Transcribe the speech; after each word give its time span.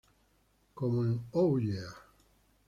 Como 0.73 1.25
"Oh 1.31 1.59
Yeah! 1.59 1.95